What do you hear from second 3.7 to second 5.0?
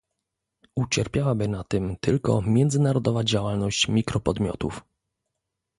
mikropodmiotów